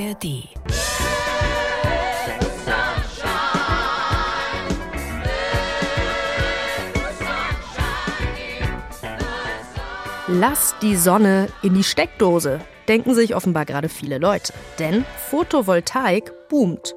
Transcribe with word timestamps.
ARD. 0.00 0.48
Lass 10.28 10.76
die 10.80 10.96
Sonne 10.96 11.48
in 11.62 11.74
die 11.74 11.82
Steckdose, 11.82 12.60
denken 12.88 13.14
sich 13.14 13.34
offenbar 13.34 13.66
gerade 13.66 13.88
viele 13.88 14.18
Leute. 14.18 14.54
Denn 14.78 15.04
Photovoltaik 15.28 16.48
boomt. 16.48 16.94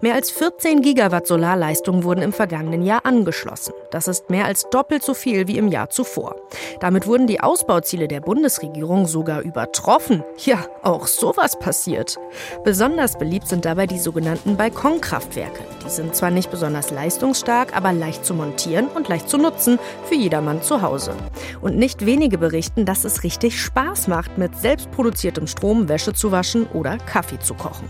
Mehr 0.00 0.14
als 0.14 0.30
14 0.30 0.82
Gigawatt 0.82 1.26
Solarleistung 1.26 2.04
wurden 2.04 2.22
im 2.22 2.32
vergangenen 2.32 2.82
Jahr 2.82 3.04
angeschlossen. 3.04 3.72
Das 3.90 4.08
ist 4.08 4.30
mehr 4.30 4.46
als 4.46 4.68
doppelt 4.70 5.02
so 5.02 5.14
viel 5.14 5.46
wie 5.46 5.58
im 5.58 5.68
Jahr 5.68 5.90
zuvor. 5.90 6.36
Damit 6.80 7.06
wurden 7.06 7.26
die 7.26 7.40
Ausbauziele 7.40 8.08
der 8.08 8.20
Bundesregierung 8.20 9.06
sogar 9.06 9.42
übertroffen. 9.42 10.24
Ja, 10.44 10.66
auch 10.82 11.06
sowas 11.06 11.58
passiert. 11.58 12.18
Besonders 12.64 13.18
beliebt 13.18 13.48
sind 13.48 13.64
dabei 13.64 13.86
die 13.86 13.98
sogenannten 13.98 14.56
Balkonkraftwerke. 14.56 15.62
Die 15.84 15.90
sind 15.90 16.14
zwar 16.14 16.30
nicht 16.30 16.50
besonders 16.50 16.90
leistungsstark, 16.90 17.76
aber 17.76 17.92
leicht 17.92 18.24
zu 18.24 18.34
montieren 18.34 18.88
und 18.88 19.08
leicht 19.08 19.28
zu 19.28 19.38
nutzen 19.38 19.78
für 20.04 20.14
jedermann 20.14 20.62
zu 20.62 20.82
Hause. 20.82 21.14
Und 21.60 21.76
nicht 21.76 22.06
wenige 22.06 22.38
berichten, 22.38 22.84
dass 22.84 23.04
es 23.04 23.22
richtig 23.22 23.60
Spaß 23.60 24.08
macht, 24.08 24.38
mit 24.38 24.56
selbstproduziertem 24.60 25.46
Strom 25.46 25.88
Wäsche 25.88 26.12
zu 26.12 26.32
waschen 26.32 26.66
oder 26.72 26.98
Kaffee 26.98 27.38
zu 27.38 27.54
kochen. 27.54 27.88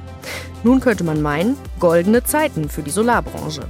Nun 0.64 0.80
könnte 0.80 1.04
man 1.04 1.23
meinen, 1.23 1.56
goldene 1.78 2.24
Zeiten 2.24 2.68
für 2.68 2.82
die 2.82 2.91
Solarbranche. 2.91 3.68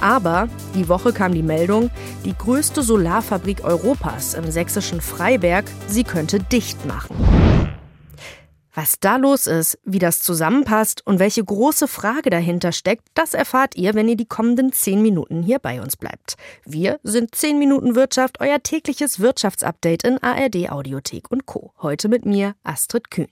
Aber 0.00 0.48
die 0.74 0.88
Woche 0.88 1.12
kam 1.12 1.34
die 1.34 1.42
Meldung, 1.42 1.90
die 2.24 2.36
größte 2.36 2.82
Solarfabrik 2.82 3.64
Europas 3.64 4.34
im 4.34 4.50
sächsischen 4.50 5.00
Freiberg, 5.00 5.64
sie 5.88 6.04
könnte 6.04 6.38
dicht 6.38 6.86
machen. 6.86 7.16
Was 8.72 9.00
da 9.00 9.16
los 9.16 9.48
ist, 9.48 9.80
wie 9.84 9.98
das 9.98 10.20
zusammenpasst 10.20 11.04
und 11.04 11.18
welche 11.18 11.42
große 11.42 11.88
Frage 11.88 12.30
dahinter 12.30 12.70
steckt, 12.70 13.08
das 13.14 13.34
erfahrt 13.34 13.74
ihr, 13.74 13.94
wenn 13.94 14.08
ihr 14.08 14.14
die 14.14 14.28
kommenden 14.28 14.72
zehn 14.72 15.02
Minuten 15.02 15.42
hier 15.42 15.58
bei 15.58 15.82
uns 15.82 15.96
bleibt. 15.96 16.36
Wir 16.64 17.00
sind 17.02 17.34
10 17.34 17.58
Minuten 17.58 17.96
Wirtschaft, 17.96 18.40
euer 18.40 18.62
tägliches 18.62 19.18
Wirtschaftsupdate 19.18 20.04
in 20.04 20.18
ARD 20.22 20.70
Audiothek 20.70 21.28
und 21.28 21.46
Co. 21.46 21.72
Heute 21.82 22.08
mit 22.08 22.24
mir, 22.24 22.54
Astrid 22.62 23.10
Kühn. 23.10 23.26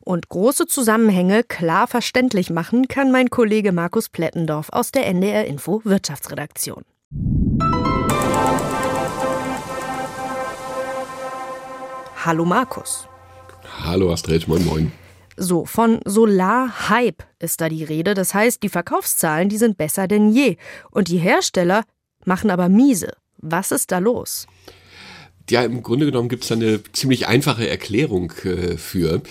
Und 0.00 0.28
große 0.28 0.66
Zusammenhänge 0.66 1.44
klar 1.44 1.86
verständlich 1.86 2.50
machen 2.50 2.88
kann 2.88 3.10
mein 3.10 3.30
Kollege 3.30 3.72
Markus 3.72 4.08
Plettendorf 4.08 4.68
aus 4.70 4.92
der 4.92 5.06
NDR 5.06 5.46
Info 5.46 5.80
Wirtschaftsredaktion. 5.84 6.84
Hallo 12.24 12.44
Markus. 12.44 13.08
Hallo 13.84 14.12
Astrid, 14.12 14.46
moin 14.46 14.64
moin. 14.64 14.92
So, 15.36 15.64
von 15.64 16.00
Solar-Hype 16.04 17.24
ist 17.38 17.60
da 17.60 17.68
die 17.68 17.84
Rede. 17.84 18.14
Das 18.14 18.34
heißt, 18.34 18.62
die 18.62 18.68
Verkaufszahlen, 18.68 19.48
die 19.48 19.56
sind 19.56 19.78
besser 19.78 20.06
denn 20.06 20.30
je. 20.30 20.56
Und 20.90 21.08
die 21.08 21.18
Hersteller 21.18 21.84
machen 22.24 22.50
aber 22.50 22.68
miese. 22.68 23.16
Was 23.38 23.72
ist 23.72 23.90
da 23.90 23.98
los? 23.98 24.46
Ja, 25.50 25.64
im 25.64 25.82
Grunde 25.82 26.06
genommen 26.06 26.28
gibt 26.28 26.44
es 26.44 26.48
da 26.48 26.54
eine 26.54 26.80
ziemlich 26.92 27.26
einfache 27.26 27.68
Erklärung 27.68 28.32
äh, 28.44 28.76
für. 28.76 29.22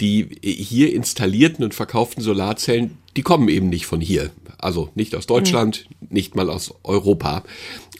Die 0.00 0.28
hier 0.42 0.92
installierten 0.92 1.64
und 1.64 1.74
verkauften 1.74 2.22
Solarzellen, 2.22 2.98
die 3.16 3.22
kommen 3.22 3.48
eben 3.48 3.68
nicht 3.68 3.86
von 3.86 4.00
hier. 4.00 4.30
Also 4.58 4.90
nicht 4.94 5.14
aus 5.14 5.26
Deutschland, 5.26 5.86
mhm. 6.00 6.08
nicht 6.10 6.36
mal 6.36 6.48
aus 6.50 6.74
Europa. 6.84 7.44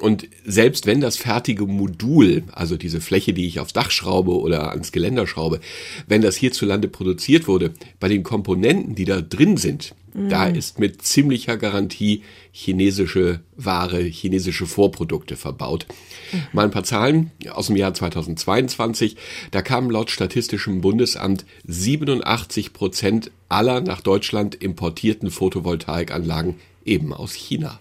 Und 0.01 0.29
selbst 0.45 0.87
wenn 0.87 1.01
das 1.01 1.17
fertige 1.17 1.67
Modul, 1.67 2.45
also 2.53 2.77
diese 2.77 3.01
Fläche, 3.01 3.33
die 3.33 3.47
ich 3.47 3.61
aufs 3.61 3.73
Dach 3.73 3.91
schraube 3.91 4.39
oder 4.39 4.71
ans 4.71 4.91
Geländer 4.91 5.27
schraube, 5.27 5.61
wenn 6.07 6.23
das 6.23 6.37
hierzulande 6.37 6.89
produziert 6.89 7.47
wurde, 7.47 7.73
bei 8.01 8.09
den 8.09 8.23
Komponenten, 8.23 8.95
die 8.95 9.05
da 9.05 9.21
drin 9.21 9.57
sind, 9.57 9.95
mhm. 10.15 10.29
da 10.29 10.47
ist 10.47 10.79
mit 10.79 11.03
ziemlicher 11.03 11.57
Garantie 11.57 12.23
chinesische 12.53 13.41
Ware, 13.57 14.01
chinesische 14.01 14.67
Vorprodukte 14.67 15.37
verbaut. 15.37 15.87
Mhm. 16.33 16.43
Mal 16.53 16.65
ein 16.65 16.71
paar 16.71 16.85
Zahlen 16.85 17.31
aus 17.51 17.67
dem 17.67 17.77
Jahr 17.77 17.93
2022. 17.93 19.17
Da 19.51 19.61
kamen 19.61 19.91
laut 19.91 20.11
Statistischem 20.11 20.81
Bundesamt 20.81 21.45
87 21.67 22.73
Prozent 22.73 23.31
aller 23.49 23.81
nach 23.81 24.01
Deutschland 24.01 24.55
importierten 24.55 25.31
Photovoltaikanlagen 25.31 26.57
eben 26.85 27.13
aus 27.13 27.35
China. 27.35 27.79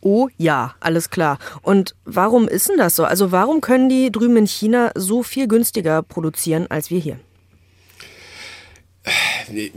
Oh 0.00 0.28
ja, 0.36 0.74
alles 0.80 1.10
klar. 1.10 1.38
Und 1.62 1.94
warum 2.04 2.48
ist 2.48 2.68
denn 2.68 2.76
das 2.76 2.96
so? 2.96 3.04
Also 3.04 3.30
warum 3.30 3.60
können 3.60 3.88
die 3.88 4.10
drüben 4.10 4.36
in 4.36 4.46
China 4.48 4.90
so 4.96 5.22
viel 5.22 5.46
günstiger 5.46 6.02
produzieren 6.02 6.66
als 6.68 6.90
wir 6.90 6.98
hier? 6.98 7.20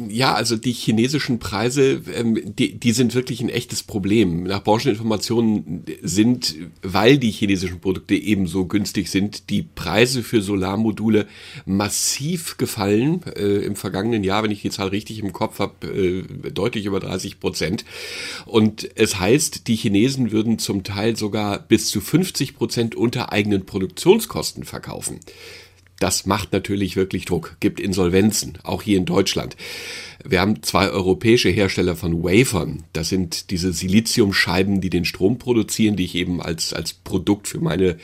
Ja, 0.10 0.34
also 0.34 0.56
die 0.56 0.72
chinesischen 0.72 1.40
Preise, 1.40 2.02
ähm, 2.14 2.56
die, 2.56 2.78
die 2.78 2.92
sind 2.92 3.14
wirklich 3.16 3.42
ein 3.42 3.50
echtes 3.50 3.84
Problem. 3.84 4.44
Nach 4.44 4.64
Brancheninformationen 4.64 5.84
sind, 6.02 6.56
weil 6.82 7.18
die 7.18 7.32
chinesischen 7.32 7.80
Produkte 7.80 8.16
ebenso 8.16 8.66
günstig 8.66 9.10
sind, 9.10 9.50
die 9.50 9.64
Preise 9.64 10.24
für 10.24 10.42
Solarmodule 10.42 11.28
massiv 11.66 12.58
gefallen. 12.58 13.22
Äh, 13.36 13.66
Im 13.66 13.76
vergangenen 13.76 14.24
Jahr, 14.24 14.44
wenn 14.44 14.52
ich 14.52 14.62
die 14.62 14.70
Zahl 14.70 14.90
richtig 14.90 15.20
im 15.20 15.34
Kopf 15.34 15.60
habe, 15.60 15.88
äh, 15.88 16.24
deutlich 16.52 16.86
über 16.86 17.00
30 17.00 17.40
Prozent. 17.40 17.86
Und 18.46 18.90
es 18.96 19.20
heißt, 19.20 19.68
die 19.68 19.76
Chinesen 19.76 20.32
würden 20.32 20.60
zum 20.60 20.84
Teil 20.84 21.16
sogar 21.16 21.60
bis 21.60 21.88
zu 21.88 22.02
50 22.02 22.56
Prozent 22.56 22.96
unter 22.96 23.32
eigenen 23.32 23.66
Produktionskosten 23.66 24.64
verkaufen. 24.64 25.20
Das 26.00 26.26
macht 26.26 26.52
natürlich 26.52 26.96
wirklich 26.96 27.26
Druck, 27.26 27.56
gibt 27.60 27.80
Insolvenzen, 27.80 28.58
auch 28.64 28.82
hier 28.82 28.98
in 28.98 29.06
Deutschland. 29.06 29.56
Wir 30.28 30.42
haben 30.42 30.64
zwei 30.64 30.90
europäische 30.90 31.50
Hersteller 31.50 31.96
von 31.96 32.24
Wafern. 32.24 32.84
Das 32.94 33.10
sind 33.10 33.52
diese 33.52 33.72
Siliziumscheiben, 33.72 34.82
die 34.82 34.90
den 34.90 35.06
Strom 35.06 35.38
produzieren, 35.38 35.96
die 35.96 36.06
ich 36.06 36.16
eben 36.16 36.42
als, 36.42 36.74
als 36.74 36.94
Produkt 36.94 37.48
für 37.48 37.60
meine, 37.60 37.98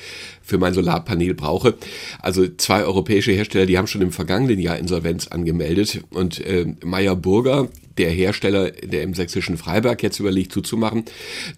für 0.44 0.59
mein 0.59 0.75
Solarpanel 0.75 1.34
brauche. 1.34 1.75
Also 2.19 2.47
zwei 2.47 2.84
europäische 2.84 3.31
Hersteller, 3.31 3.66
die 3.66 3.78
haben 3.78 3.88
schon 3.88 4.03
im 4.03 4.12
vergangenen 4.12 4.59
Jahr 4.59 4.78
Insolvenz 4.78 5.28
angemeldet. 5.28 6.01
Und 6.12 6.40
äh, 6.46 6.68
Meyer 6.84 7.16
Burger, 7.16 7.69
der 8.01 8.09
Hersteller, 8.09 8.72
der 8.72 9.03
im 9.03 9.13
sächsischen 9.13 9.57
Freiberg 9.57 10.01
jetzt 10.01 10.19
überlegt 10.19 10.51
zuzumachen, 10.51 11.06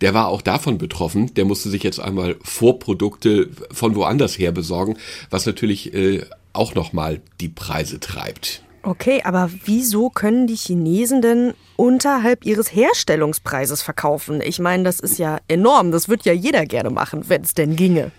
der 0.02 0.14
war 0.14 0.28
auch 0.28 0.42
davon 0.42 0.78
betroffen. 0.78 1.34
Der 1.36 1.46
musste 1.46 1.70
sich 1.70 1.84
jetzt 1.84 2.00
einmal 2.00 2.36
Vorprodukte 2.44 3.50
von 3.72 3.96
woanders 3.96 4.38
her 4.38 4.52
besorgen, 4.52 4.98
was 5.30 5.46
natürlich 5.46 5.94
äh, 5.94 6.26
auch 6.52 6.76
nochmal 6.76 7.22
die 7.40 7.50
Preise 7.50 8.00
treibt. 8.00 8.62
Okay, 8.86 9.22
aber 9.24 9.50
wieso 9.64 10.10
können 10.10 10.46
die 10.46 10.58
Chinesen 10.58 11.22
denn 11.22 11.54
unterhalb 11.78 12.46
ihres 12.46 12.76
Herstellungspreises 12.76 13.82
verkaufen? 13.82 14.42
Ich 14.42 14.60
meine, 14.60 14.84
das 14.84 15.00
ist 15.00 15.18
ja 15.18 15.40
enorm. 15.48 15.92
Das 15.92 16.10
wird 16.10 16.26
ja 16.26 16.34
jeder 16.34 16.66
gerne 16.66 16.90
machen, 16.90 17.24
wenn 17.30 17.44
es 17.44 17.54
denn 17.54 17.78
ginge. 17.78 18.12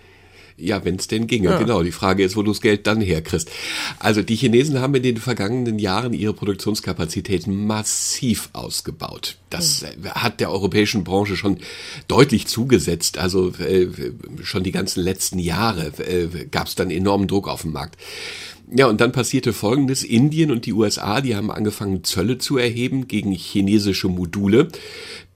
Ja, 0.57 0.85
wenn 0.85 0.97
es 0.97 1.09
denn 1.09 1.27
ginge, 1.27 1.51
ja. 1.51 1.59
genau. 1.59 1.83
Die 1.83 1.91
Frage 1.91 2.23
ist, 2.23 2.37
wo 2.37 2.43
du 2.43 2.53
das 2.53 2.61
Geld 2.61 2.87
dann 2.87 3.01
herkriegst. 3.01 3.51
Also 3.99 4.23
die 4.23 4.37
Chinesen 4.37 4.81
haben 4.81 4.95
in 4.95 5.03
den 5.03 5.17
vergangenen 5.17 5.81
Jahren 5.81 6.13
ihre 6.13 6.33
Produktionskapazitäten 6.33 7.67
massiv 7.67 8.51
ausgebaut. 8.53 9.37
Das 9.51 9.83
mhm. 9.83 10.11
hat 10.11 10.39
der 10.39 10.53
europäischen 10.53 11.03
Branche 11.03 11.37
schon 11.37 11.59
deutlich 12.07 12.47
zugesetzt. 12.47 13.19
Also 13.19 13.53
äh, 13.59 13.89
schon 14.43 14.63
die 14.63 14.73
ganzen 14.73 15.03
letzten 15.03 15.41
Jahre 15.41 15.87
äh, 15.99 16.47
gab 16.47 16.69
es 16.69 16.77
dann 16.77 16.93
enormen 16.93 17.27
Druck 17.27 17.49
auf 17.49 17.63
dem 17.63 17.73
Markt. 17.73 17.97
Ja, 18.71 18.87
und 18.89 19.01
dann 19.01 19.13
passierte 19.13 19.53
Folgendes. 19.53 20.03
Indien 20.03 20.51
und 20.51 20.65
die 20.65 20.73
USA, 20.73 21.21
die 21.21 21.37
haben 21.37 21.51
angefangen, 21.51 22.03
Zölle 22.03 22.39
zu 22.39 22.57
erheben 22.57 23.09
gegen 23.09 23.33
chinesische 23.33 24.09
Module. 24.09 24.69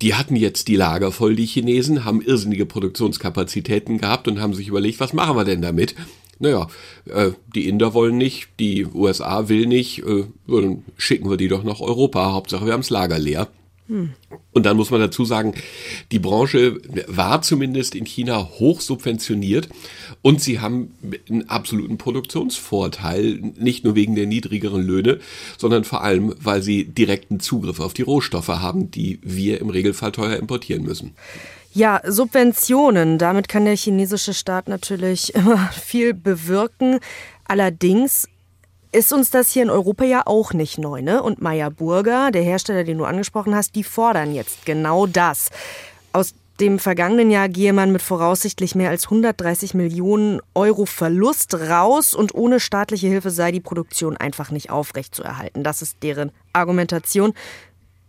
Die 0.00 0.15
hatten 0.15 0.37
jetzt 0.37 0.69
die 0.69 0.77
Lager 0.77 1.12
voll, 1.12 1.37
die 1.37 1.47
Chinesen, 1.47 2.05
haben 2.05 2.22
irrsinnige 2.22 2.65
Produktionskapazitäten 2.67 3.99
gehabt 3.99 4.28
und 4.28 4.41
haben 4.41 4.55
sich 4.55 4.69
überlegt, 4.69 5.00
was 5.00 5.12
machen 5.12 5.37
wir 5.37 5.44
denn 5.44 5.61
damit? 5.61 5.94
Naja, 6.38 6.69
äh, 7.06 7.33
die 7.55 7.69
Inder 7.69 7.94
wollen 7.94 8.17
nicht, 8.17 8.49
die 8.61 8.87
USA 8.87 9.49
will 9.49 9.67
nicht, 9.67 10.05
äh, 10.05 10.25
dann 10.47 10.85
schicken 10.97 11.29
wir 11.29 11.37
die 11.37 11.49
doch 11.49 11.64
nach 11.64 11.81
Europa. 11.81 12.32
Hauptsache, 12.32 12.64
wir 12.64 12.73
haben 12.73 12.81
das 12.81 12.91
Lager 12.91 13.19
leer. 13.19 13.49
Und 13.88 14.67
dann 14.67 14.76
muss 14.76 14.90
man 14.90 15.00
dazu 15.00 15.25
sagen, 15.25 15.55
die 16.12 16.19
Branche 16.19 16.79
war 17.06 17.40
zumindest 17.40 17.94
in 17.94 18.05
China 18.05 18.49
hoch 18.58 18.82
subventioniert 18.82 19.69
und 20.20 20.43
sie 20.43 20.61
haben 20.61 20.93
einen 21.29 21.49
absoluten 21.49 21.96
Produktionsvorteil, 21.96 23.40
nicht 23.56 23.85
nur 23.85 23.94
wegen 23.94 24.14
der 24.14 24.26
niedrigeren 24.26 24.82
Löhne, 24.82 25.20
sondern 25.56 25.85
vor 25.85 26.02
allem, 26.02 26.35
weil 26.38 26.62
sie 26.62 26.85
direkten 26.85 27.40
Zugriff 27.40 27.81
auf 27.81 27.94
die 27.94 28.02
Rohstoffe 28.02 28.49
haben, 28.49 28.90
die 28.90 29.20
wir 29.23 29.61
im 29.61 29.70
Regelfall 29.70 30.12
teuer 30.12 30.37
importieren 30.37 30.82
müssen. 30.82 31.14
Ja, 31.73 32.00
Subventionen, 32.06 33.19
damit 33.19 33.49
kann 33.49 33.64
der 33.64 33.76
chinesische 33.76 34.35
Staat 34.35 34.69
natürlich 34.69 35.35
immer 35.35 35.69
viel 35.69 36.12
bewirken. 36.12 36.99
Allerdings 37.44 38.29
ist 38.93 39.12
uns 39.12 39.31
das 39.31 39.50
hier 39.50 39.62
in 39.62 39.70
Europa 39.70 40.05
ja 40.05 40.23
auch 40.25 40.52
nicht 40.52 40.79
neu. 40.79 41.02
Ne? 41.02 41.23
Und 41.23 41.40
Meyer 41.40 41.70
Burger, 41.70 42.31
der 42.31 42.43
Hersteller, 42.43 42.85
den 42.85 42.99
du 42.99 43.05
angesprochen 43.05 43.55
hast, 43.55 43.75
die 43.75 43.85
fordern 43.85 44.35
jetzt 44.35 44.64
genau 44.67 45.06
das. 45.06 45.50
Aus 46.12 46.35
dem 46.61 46.79
vergangenen 46.79 47.31
Jahr 47.31 47.49
gehe 47.49 47.73
man 47.73 47.93
mit 47.93 48.02
voraussichtlich 48.02 48.75
mehr 48.75 48.90
als 48.90 49.05
130 49.05 49.75
Millionen 49.75 50.40
Euro 50.55 50.87
Verlust 50.87 51.55
raus 51.55 52.14
und 52.14 52.35
ohne 52.35 52.58
staatliche 52.58 53.06
Hilfe 53.06 53.31
sei 53.31 53.52
die 53.52 53.61
Produktion 53.61 54.17
einfach 54.17 54.50
nicht 54.50 54.70
aufrechtzuerhalten. 54.70 55.62
Das 55.62 55.82
ist 55.82 55.99
deren 56.02 56.32
Argumentation. 56.52 57.32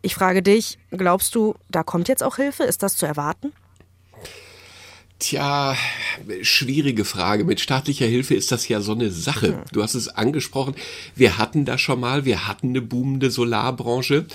Ich 0.02 0.16
frage 0.16 0.42
dich, 0.42 0.80
glaubst 0.92 1.36
du, 1.36 1.56
da 1.70 1.84
kommt 1.84 2.08
jetzt 2.08 2.24
auch 2.24 2.38
Hilfe? 2.38 2.64
Ist 2.64 2.82
das 2.82 2.96
zu 2.96 3.06
erwarten? 3.06 3.54
Tja, 5.20 5.76
schwierige 6.42 7.04
Frage. 7.04 7.44
Mit 7.44 7.60
staatlicher 7.60 8.06
Hilfe 8.06 8.36
ist 8.36 8.54
das 8.54 8.70
ja 8.70 8.80
so 8.80 8.94
eine 8.94 9.12
Sache. 9.12 9.50
Mhm. 9.50 9.64
Du 9.74 9.84
hast 9.84 9.94
es 9.94 10.08
angesprochen. 10.08 10.76
Wir 11.14 11.38
hatten 11.38 11.66
das 11.66 11.82
schon 11.82 12.00
mal. 12.00 12.24
Wir 12.24 12.48
hatten 12.48 12.70
eine 12.70 12.82
boomende 12.82 13.30
Solarbranche. 13.30 14.26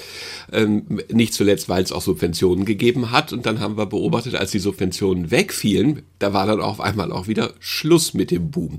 Ähm, 0.53 1.01
nicht 1.11 1.33
zuletzt, 1.33 1.71
weil 1.71 1.83
es 1.83 1.91
auch 1.91 2.03
Subventionen 2.03 2.67
gegeben 2.67 3.11
hat. 3.11 3.33
Und 3.33 3.47
dann 3.47 3.61
haben 3.61 3.79
wir 3.79 3.87
beobachtet, 3.87 4.35
als 4.35 4.51
die 4.51 4.59
Subventionen 4.59 5.31
wegfielen, 5.31 6.03
da 6.19 6.35
war 6.35 6.47
dann 6.47 6.61
auf 6.61 6.83
einmal 6.83 7.13
auch 7.13 7.29
wieder 7.29 7.55
Schluss 7.61 8.13
mit 8.13 8.31
dem 8.31 8.51
Boom. 8.51 8.77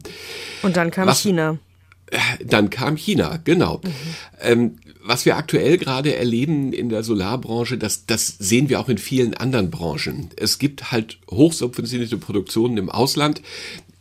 Und 0.62 0.78
dann 0.78 0.92
kam 0.92 1.08
Was, 1.08 1.24
China. 1.24 1.58
Dann 2.44 2.70
kam 2.70 2.98
China, 2.98 3.40
genau. 3.44 3.82
Mhm. 4.44 4.80
Was 5.04 5.26
wir 5.26 5.38
aktuell 5.38 5.78
gerade 5.78 6.16
erleben 6.16 6.74
in 6.74 6.90
der 6.90 7.04
Solarbranche, 7.04 7.78
das, 7.78 8.06
das 8.06 8.28
sehen 8.28 8.70
wir 8.70 8.80
auch 8.80 8.90
in 8.90 8.98
vielen 8.98 9.34
anderen 9.34 9.72
Branchen. 9.72 10.30
Es 10.36 10.60
gibt 10.60 10.92
halt 10.92 11.20
hochsubventionierte 11.30 12.18
Produktionen 12.18 12.78
im 12.78 12.90
Ausland. 12.90 13.42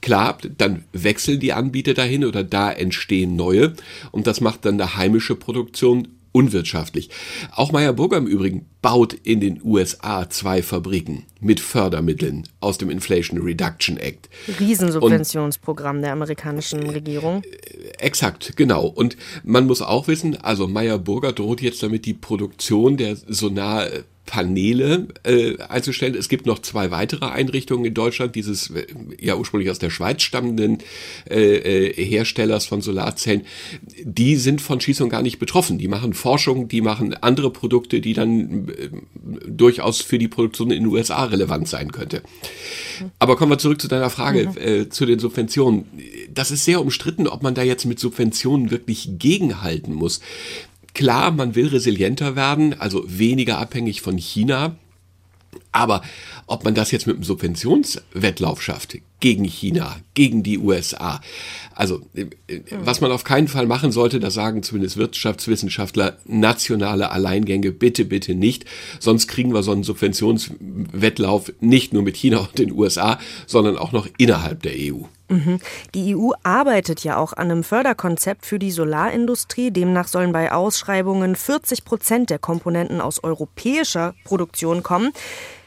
Klar, 0.00 0.38
dann 0.58 0.84
wechseln 0.92 1.40
die 1.40 1.54
Anbieter 1.54 1.94
dahin 1.94 2.24
oder 2.24 2.44
da 2.44 2.70
entstehen 2.70 3.36
neue 3.36 3.74
und 4.12 4.26
das 4.26 4.42
macht 4.42 4.66
dann 4.66 4.80
eine 4.80 4.96
heimische 4.96 5.34
Produktion 5.34 6.08
unwirtschaftlich. 6.34 7.10
Auch 7.52 7.70
Meyer 7.70 7.92
Burger 7.92 8.16
im 8.16 8.26
Übrigen 8.26 8.66
baut 8.82 9.14
in 9.14 9.40
den 9.40 9.60
USA 9.62 10.28
zwei 10.28 10.62
Fabriken 10.62 11.24
mit 11.40 11.60
Fördermitteln 11.60 12.48
aus 12.58 12.76
dem 12.76 12.90
Inflation 12.90 13.40
Reduction 13.40 13.96
Act. 13.98 14.28
Riesensubventionsprogramm 14.58 16.02
der 16.02 16.12
amerikanischen 16.12 16.90
Regierung. 16.90 17.44
Äh, 17.44 17.90
exakt, 17.98 18.56
genau. 18.56 18.86
Und 18.86 19.16
man 19.44 19.66
muss 19.66 19.80
auch 19.80 20.08
wissen, 20.08 20.36
also 20.36 20.66
Meyer 20.66 20.98
Burger 20.98 21.32
droht 21.32 21.62
jetzt 21.62 21.82
damit 21.84 22.04
die 22.04 22.14
Produktion 22.14 22.96
der 22.96 23.14
Sonar 23.14 23.86
Paneele 24.26 25.08
äh, 25.24 25.58
einzustellen. 25.58 26.14
Es 26.14 26.28
gibt 26.28 26.46
noch 26.46 26.60
zwei 26.60 26.90
weitere 26.90 27.26
Einrichtungen 27.26 27.84
in 27.84 27.94
Deutschland, 27.94 28.34
dieses 28.34 28.70
äh, 28.70 28.86
ja 29.20 29.36
ursprünglich 29.36 29.70
aus 29.70 29.78
der 29.78 29.90
Schweiz 29.90 30.22
stammenden 30.22 30.78
äh, 31.28 31.88
äh, 31.88 32.04
Herstellers 32.04 32.64
von 32.64 32.80
Solarzellen. 32.80 33.42
Die 34.02 34.36
sind 34.36 34.62
von 34.62 34.80
Schießung 34.80 35.10
gar 35.10 35.22
nicht 35.22 35.38
betroffen. 35.38 35.78
Die 35.78 35.88
machen 35.88 36.14
Forschung, 36.14 36.68
die 36.68 36.80
machen 36.80 37.14
andere 37.14 37.50
Produkte, 37.50 38.00
die 38.00 38.14
dann 38.14 38.68
äh, 38.68 38.88
durchaus 39.46 40.00
für 40.00 40.18
die 40.18 40.28
Produktion 40.28 40.70
in 40.70 40.84
den 40.84 40.92
USA 40.92 41.24
relevant 41.24 41.68
sein 41.68 41.92
könnte. 41.92 42.22
Aber 43.18 43.36
kommen 43.36 43.52
wir 43.52 43.58
zurück 43.58 43.80
zu 43.80 43.88
deiner 43.88 44.10
Frage 44.10 44.48
mhm. 44.48 44.56
äh, 44.56 44.88
zu 44.88 45.04
den 45.04 45.18
Subventionen. 45.18 45.84
Das 46.32 46.50
ist 46.50 46.64
sehr 46.64 46.80
umstritten, 46.80 47.28
ob 47.28 47.42
man 47.42 47.54
da 47.54 47.62
jetzt 47.62 47.84
mit 47.84 48.00
Subventionen 48.00 48.70
wirklich 48.70 49.10
gegenhalten 49.18 49.92
muss. 49.92 50.20
Klar, 50.94 51.32
man 51.32 51.54
will 51.54 51.68
resilienter 51.68 52.36
werden, 52.36 52.78
also 52.78 53.04
weniger 53.06 53.58
abhängig 53.58 54.00
von 54.00 54.16
China. 54.16 54.76
Aber 55.72 56.02
ob 56.46 56.64
man 56.64 56.74
das 56.74 56.90
jetzt 56.90 57.06
mit 57.06 57.16
einem 57.16 57.24
Subventionswettlauf 57.24 58.62
schafft 58.62 58.98
gegen 59.20 59.44
China, 59.44 59.96
gegen 60.14 60.42
die 60.42 60.58
USA, 60.58 61.20
also 61.74 62.00
äh, 62.14 62.26
was 62.70 63.00
man 63.00 63.10
auf 63.10 63.24
keinen 63.24 63.48
Fall 63.48 63.66
machen 63.66 63.90
sollte, 63.90 64.20
das 64.20 64.34
sagen 64.34 64.62
zumindest 64.62 64.96
Wirtschaftswissenschaftler, 64.96 66.18
nationale 66.26 67.10
Alleingänge 67.10 67.72
bitte, 67.72 68.04
bitte 68.04 68.34
nicht. 68.34 68.66
Sonst 69.00 69.26
kriegen 69.26 69.54
wir 69.54 69.62
so 69.62 69.72
einen 69.72 69.82
Subventionswettlauf 69.82 71.52
nicht 71.60 71.92
nur 71.92 72.02
mit 72.02 72.16
China 72.16 72.38
und 72.38 72.58
den 72.58 72.72
USA, 72.72 73.18
sondern 73.46 73.76
auch 73.76 73.92
noch 73.92 74.06
innerhalb 74.18 74.62
der 74.62 74.74
EU. 74.76 75.04
Mhm. 75.34 75.58
Die 75.94 76.16
EU 76.16 76.30
arbeitet 76.42 77.02
ja 77.04 77.16
auch 77.16 77.32
an 77.32 77.50
einem 77.50 77.64
Förderkonzept 77.64 78.46
für 78.46 78.58
die 78.58 78.70
Solarindustrie. 78.70 79.70
Demnach 79.70 80.08
sollen 80.08 80.32
bei 80.32 80.52
Ausschreibungen 80.52 81.36
40 81.36 81.84
Prozent 81.84 82.30
der 82.30 82.38
Komponenten 82.38 83.00
aus 83.00 83.22
europäischer 83.22 84.14
Produktion 84.24 84.82
kommen. 84.82 85.12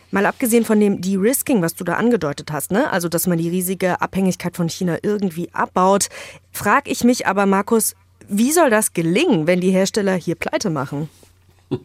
Mal 0.09 0.25
abgesehen 0.25 0.63
von 0.63 0.79
dem 0.79 1.01
De-Risking, 1.01 1.61
was 1.61 1.75
du 1.75 1.83
da 1.83 1.95
angedeutet 1.95 2.51
hast, 2.51 2.71
ne? 2.71 2.89
also 2.91 3.09
dass 3.09 3.27
man 3.27 3.37
die 3.37 3.49
riesige 3.49 3.99
Abhängigkeit 3.99 4.55
von 4.55 4.69
China 4.69 4.97
irgendwie 5.01 5.49
abbaut, 5.53 6.07
frage 6.51 6.89
ich 6.89 7.03
mich 7.03 7.27
aber, 7.27 7.45
Markus, 7.45 7.93
wie 8.29 8.51
soll 8.53 8.69
das 8.69 8.93
gelingen, 8.93 9.47
wenn 9.47 9.59
die 9.59 9.71
Hersteller 9.71 10.15
hier 10.15 10.35
pleite 10.35 10.69
machen? 10.69 11.09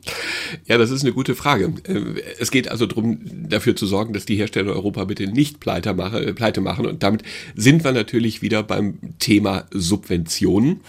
Ja, 0.66 0.76
das 0.76 0.90
ist 0.90 1.02
eine 1.02 1.12
gute 1.12 1.34
Frage. 1.34 1.72
Äh, 1.84 2.20
es 2.38 2.50
geht 2.50 2.68
also 2.68 2.86
darum, 2.86 3.20
dafür 3.48 3.74
zu 3.74 3.86
sorgen, 3.86 4.12
dass 4.12 4.26
die 4.26 4.36
Hersteller 4.36 4.70
in 4.72 4.76
Europa 4.76 5.04
bitte 5.04 5.26
nicht 5.26 5.60
pleite, 5.60 5.94
mache, 5.94 6.34
pleite 6.34 6.60
machen. 6.60 6.86
Und 6.86 7.02
damit 7.02 7.22
sind 7.54 7.84
wir 7.84 7.92
natürlich 7.92 8.42
wieder 8.42 8.62
beim 8.62 8.98
Thema 9.18 9.66
Subventionen. 9.72 10.80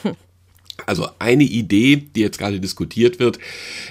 Also 0.86 1.08
eine 1.20 1.44
Idee, 1.44 1.96
die 2.16 2.22
jetzt 2.22 2.40
gerade 2.40 2.60
diskutiert 2.60 3.20
wird, 3.20 3.40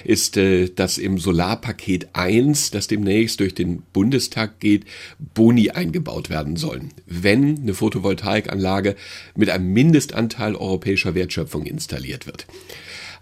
ist, 0.03 0.37
äh, 0.37 0.69
dass 0.69 0.97
im 0.97 1.17
Solarpaket 1.17 2.09
1, 2.13 2.71
das 2.71 2.87
demnächst 2.87 3.39
durch 3.39 3.55
den 3.55 3.81
Bundestag 3.93 4.59
geht, 4.59 4.85
Boni 5.33 5.71
eingebaut 5.71 6.29
werden 6.29 6.55
sollen, 6.55 6.89
wenn 7.07 7.61
eine 7.61 7.73
Photovoltaikanlage 7.73 8.95
mit 9.35 9.49
einem 9.49 9.71
Mindestanteil 9.71 10.55
europäischer 10.55 11.15
Wertschöpfung 11.15 11.65
installiert 11.65 12.27
wird. 12.27 12.45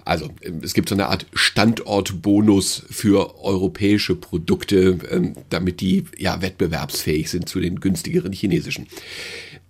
Also 0.06 0.30
es 0.62 0.74
gibt 0.74 0.90
so 0.90 0.96
eine 0.96 1.08
Art 1.08 1.26
Standortbonus 1.34 2.84
für 2.90 3.40
europäische 3.44 4.16
Produkte, 4.16 5.00
ähm, 5.10 5.34
damit 5.50 5.82
die 5.82 6.06
ja 6.18 6.42
wettbewerbsfähig 6.42 7.30
sind 7.30 7.48
zu 7.48 7.60
den 7.60 7.80
günstigeren 7.80 8.34
chinesischen. 8.34 8.88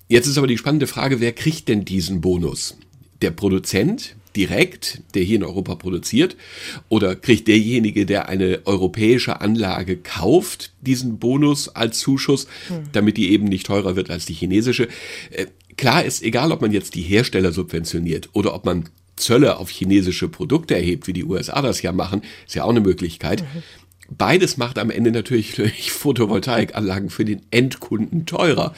Jetzt 0.08 0.28
ist 0.28 0.38
aber 0.38 0.48
die 0.48 0.58
spannende 0.58 0.88
Frage, 0.88 1.20
wer 1.20 1.32
kriegt 1.32 1.68
denn 1.70 1.86
diesen 1.86 2.22
Bonus? 2.22 2.78
Der 3.22 3.32
Produzent 3.32 4.16
direkt, 4.36 5.02
der 5.14 5.24
hier 5.24 5.38
in 5.38 5.44
Europa 5.44 5.76
produziert, 5.76 6.36
oder 6.90 7.16
kriegt 7.16 7.48
derjenige, 7.48 8.06
der 8.06 8.30
eine 8.30 8.62
europäische 8.66 9.42
Anlage 9.42 9.98
kauft, 9.98 10.72
diesen 10.82 11.20
Bonus 11.20 11.70
als 11.70 12.00
Zuschuss, 12.00 12.48
hm. 12.68 12.84
damit 12.92 13.18
die 13.18 13.32
eben 13.32 13.46
nicht 13.46 13.66
teurer 13.66 13.96
wird 13.96 14.10
als 14.10 14.26
die 14.26 14.34
chinesische? 14.34 14.88
Äh, 15.32 15.48
klar 15.78 16.04
ist, 16.04 16.24
egal 16.24 16.52
ob 16.52 16.62
man 16.62 16.72
jetzt 16.72 16.96
die 16.96 17.02
Hersteller 17.02 17.52
subventioniert 17.52 18.30
oder 18.34 18.54
ob 18.54 18.66
man 18.66 18.90
Zölle 19.22 19.58
auf 19.58 19.70
chinesische 19.70 20.28
Produkte 20.28 20.76
erhebt, 20.76 21.08
wie 21.08 21.14
die 21.14 21.24
USA 21.24 21.62
das 21.62 21.82
ja 21.82 21.92
machen, 21.92 22.22
ist 22.46 22.56
ja 22.56 22.64
auch 22.64 22.70
eine 22.70 22.82
Möglichkeit. 22.82 23.42
Mhm. 23.42 23.64
Beides 24.18 24.58
macht 24.58 24.78
am 24.78 24.90
Ende 24.90 25.12
natürlich 25.12 25.56
Photovoltaikanlagen 25.92 27.10
für 27.10 27.24
den 27.24 27.44
Endkunden 27.52 28.26
teurer. 28.26 28.74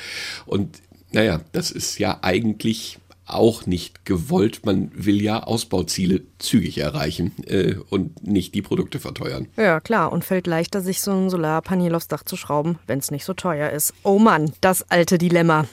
Und 0.45 0.81
naja, 1.11 1.41
das 1.51 1.71
ist 1.71 1.99
ja 1.99 2.19
eigentlich 2.21 2.99
auch 3.25 3.65
nicht 3.65 4.05
gewollt. 4.05 4.65
Man 4.65 4.91
will 4.93 5.21
ja 5.21 5.43
Ausbauziele 5.43 6.21
zügig 6.39 6.77
erreichen 6.77 7.31
äh, 7.45 7.75
und 7.89 8.25
nicht 8.25 8.53
die 8.53 8.61
Produkte 8.61 8.99
verteuern. 8.99 9.47
Ja, 9.57 9.79
klar. 9.79 10.11
Und 10.11 10.25
fällt 10.25 10.47
leichter, 10.47 10.81
sich 10.81 11.01
so 11.01 11.11
ein 11.11 11.29
Solarpanel 11.29 11.95
aufs 11.95 12.07
Dach 12.07 12.23
zu 12.23 12.35
schrauben, 12.35 12.79
wenn 12.87 12.99
es 12.99 13.11
nicht 13.11 13.25
so 13.25 13.33
teuer 13.33 13.69
ist. 13.69 13.93
Oh 14.03 14.19
Mann, 14.19 14.51
das 14.61 14.89
alte 14.91 15.17
Dilemma. 15.17 15.67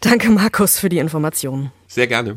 Danke, 0.00 0.30
Markus, 0.30 0.78
für 0.78 0.88
die 0.88 0.98
Informationen. 0.98 1.72
Sehr 1.88 2.06
gerne. 2.06 2.36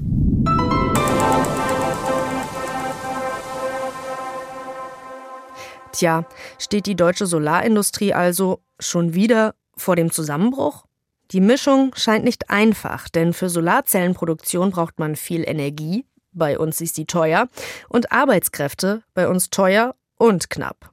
Tja, 6.03 6.25
steht 6.59 6.85
die 6.85 6.97
deutsche 6.97 7.25
Solarindustrie 7.25 8.13
also 8.13 8.59
schon 8.77 9.13
wieder 9.13 9.55
vor 9.77 9.95
dem 9.95 10.11
Zusammenbruch? 10.11 10.83
Die 11.31 11.39
Mischung 11.39 11.93
scheint 11.95 12.25
nicht 12.25 12.49
einfach, 12.49 13.07
denn 13.07 13.31
für 13.31 13.47
Solarzellenproduktion 13.47 14.71
braucht 14.71 14.99
man 14.99 15.15
viel 15.15 15.47
Energie, 15.47 16.03
bei 16.33 16.59
uns 16.59 16.81
ist 16.81 16.95
sie 16.95 17.05
teuer, 17.05 17.47
und 17.87 18.11
Arbeitskräfte, 18.11 19.01
bei 19.13 19.29
uns 19.29 19.49
teuer 19.49 19.95
und 20.17 20.49
knapp. 20.49 20.91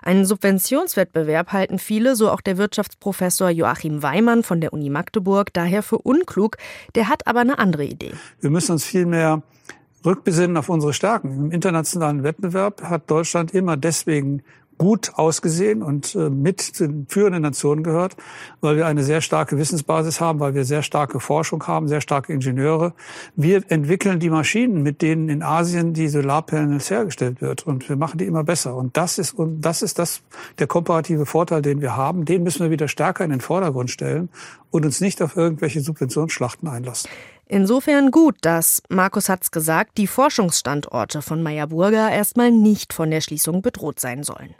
Einen 0.00 0.24
Subventionswettbewerb 0.24 1.50
halten 1.50 1.80
viele, 1.80 2.14
so 2.14 2.30
auch 2.30 2.40
der 2.40 2.56
Wirtschaftsprofessor 2.56 3.50
Joachim 3.50 4.00
Weimann 4.04 4.44
von 4.44 4.60
der 4.60 4.72
Uni 4.72 4.90
Magdeburg, 4.90 5.52
daher 5.52 5.82
für 5.82 5.98
unklug. 5.98 6.56
Der 6.94 7.08
hat 7.08 7.26
aber 7.26 7.40
eine 7.40 7.58
andere 7.58 7.84
Idee. 7.84 8.12
Wir 8.40 8.50
müssen 8.50 8.70
uns 8.70 8.84
vielmehr 8.84 9.42
rückbesinnen 10.04 10.56
auf 10.56 10.68
unsere 10.68 10.92
Stärken. 10.92 11.46
Im 11.46 11.50
internationalen 11.50 12.22
Wettbewerb 12.22 12.82
hat 12.82 13.10
Deutschland 13.10 13.52
immer 13.54 13.76
deswegen 13.76 14.42
gut 14.80 15.12
ausgesehen 15.16 15.82
und 15.82 16.14
äh, 16.14 16.30
mit 16.30 16.80
den 16.80 17.06
führenden 17.06 17.42
Nationen 17.42 17.82
gehört, 17.82 18.16
weil 18.62 18.76
wir 18.76 18.86
eine 18.86 19.04
sehr 19.04 19.20
starke 19.20 19.58
Wissensbasis 19.58 20.22
haben, 20.22 20.40
weil 20.40 20.54
wir 20.54 20.64
sehr 20.64 20.82
starke 20.82 21.20
Forschung 21.20 21.66
haben, 21.66 21.86
sehr 21.86 22.00
starke 22.00 22.32
Ingenieure. 22.32 22.94
Wir 23.36 23.62
entwickeln 23.68 24.20
die 24.20 24.30
Maschinen, 24.30 24.82
mit 24.82 25.02
denen 25.02 25.28
in 25.28 25.42
Asien 25.42 25.92
die 25.92 26.08
Solarpanels 26.08 26.88
hergestellt 26.88 27.42
wird 27.42 27.66
und 27.66 27.90
wir 27.90 27.96
machen 27.96 28.16
die 28.16 28.24
immer 28.24 28.42
besser. 28.42 28.74
Und 28.74 28.96
das 28.96 29.18
ist 29.18 29.34
und 29.34 29.60
das 29.60 29.82
ist 29.82 29.98
das 29.98 30.22
der 30.58 30.66
komparative 30.66 31.26
Vorteil, 31.26 31.60
den 31.60 31.82
wir 31.82 31.94
haben. 31.94 32.24
Den 32.24 32.42
müssen 32.42 32.60
wir 32.60 32.70
wieder 32.70 32.88
stärker 32.88 33.22
in 33.22 33.32
den 33.32 33.42
Vordergrund 33.42 33.90
stellen 33.90 34.30
und 34.70 34.86
uns 34.86 35.02
nicht 35.02 35.20
auf 35.20 35.36
irgendwelche 35.36 35.82
Subventionsschlachten 35.82 36.66
einlassen. 36.66 37.10
Insofern 37.52 38.12
gut, 38.12 38.36
dass, 38.42 38.80
Markus 38.90 39.28
hat's 39.28 39.50
gesagt, 39.50 39.98
die 39.98 40.06
Forschungsstandorte 40.06 41.20
von 41.20 41.42
Meyer 41.42 41.66
Burger 41.66 42.08
erstmal 42.08 42.52
nicht 42.52 42.92
von 42.92 43.10
der 43.10 43.20
Schließung 43.20 43.60
bedroht 43.60 43.98
sein 43.98 44.22
sollen. 44.22 44.54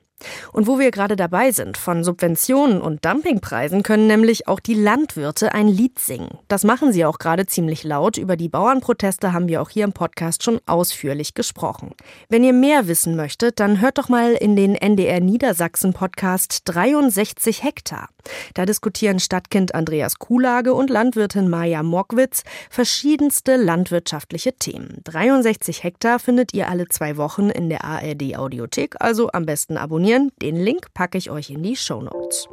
Und 0.53 0.67
wo 0.67 0.79
wir 0.79 0.91
gerade 0.91 1.17
dabei 1.17 1.51
sind, 1.53 1.77
von 1.77 2.05
Subventionen 2.05 2.81
und 2.81 3.05
Dumpingpreisen 3.05 3.83
können 3.83 4.07
nämlich 4.07 4.49
auch 4.49 4.61
die 4.61 4.75
Landwirte 4.75 5.55
ein 5.55 5.69
Lied 5.69 5.99
singen. 5.99 6.39
Das 6.49 6.65
machen 6.65 6.93
sie 6.93 7.05
auch 7.05 7.19
gerade 7.19 7.47
ziemlich 7.47 7.85
laut. 7.85 8.19
Über 8.19 8.37
die 8.37 8.49
Bauernproteste 8.49 9.33
haben 9.33 9.49
wir 9.49 9.63
auch 9.63 9.71
hier 9.71 9.85
im 9.85 9.93
Podcast 9.93 10.43
schon 10.43 10.61
ausführlich 10.67 11.35
gesprochen. 11.35 11.93
Wenn 12.29 12.45
ihr 12.45 12.53
mehr 12.53 12.87
wissen 12.87 13.17
möchtet, 13.17 13.61
dann 13.61 13.81
hört 13.81 13.99
doch 13.99 14.09
mal 14.09 14.33
in 14.33 14.57
den 14.57 14.75
NDR 14.75 15.21
Niedersachsen 15.21 15.93
Podcast 15.93 16.63
63 16.67 17.63
Hektar. 17.63 18.09
Da 18.55 18.67
diskutieren 18.67 19.19
Stadtkind 19.19 19.75
Andreas 19.75 20.19
Kuhlage 20.19 20.75
und 20.75 20.91
Landwirtin 20.91 21.49
Maja 21.49 21.83
Mockwitz 21.83 22.43
verschiedenste 22.69 23.57
landwirtschaftliche 23.57 24.53
Themen. 24.53 25.01
63 25.05 25.83
Hektar 25.83 26.19
findet 26.19 26.53
ihr 26.53 26.69
alle 26.69 26.89
zwei 26.89 27.17
Wochen 27.17 27.49
in 27.49 27.71
der 27.71 27.85
ARD 27.85 28.37
Audiothek, 28.37 28.97
also 29.01 29.31
am 29.33 29.47
besten 29.47 29.77
abonnieren 29.77 30.10
abonnieren. 30.11 30.33
Den 30.43 30.57
Link 30.57 30.93
packe 30.95 31.19
ich 31.19 31.31
euch 31.31 31.51
in 31.51 31.63
die 31.63 31.77
Show 31.77 32.01
Notes. 32.01 32.49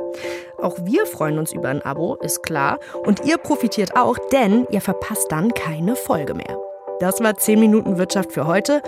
Auch 0.61 0.77
wir 0.85 1.05
freuen 1.05 1.37
uns 1.37 1.53
über 1.53 1.69
ein 1.69 1.81
Abo, 1.81 2.15
ist 2.15 2.43
klar. 2.43 2.79
Und 3.05 3.25
ihr 3.25 3.37
profitiert 3.37 3.95
auch, 3.95 4.17
denn 4.31 4.67
ihr 4.71 4.81
verpasst 4.81 5.31
dann 5.31 5.53
keine 5.53 5.95
Folge 5.95 6.33
mehr. 6.33 6.57
Das 6.99 7.21
war 7.21 7.37
10 7.37 7.59
Minuten 7.59 7.97
Wirtschaft 7.97 8.31
für 8.31 8.47
heute. 8.47 8.81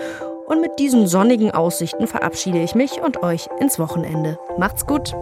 Und 0.48 0.62
mit 0.62 0.80
diesen 0.80 1.06
sonnigen 1.06 1.52
Aussichten 1.52 2.08
verabschiede 2.08 2.62
ich 2.62 2.74
mich 2.74 3.02
und 3.02 3.22
euch 3.22 3.48
ins 3.60 3.78
Wochenende. 3.78 4.40
Macht's 4.58 4.86
gut! 4.88 5.14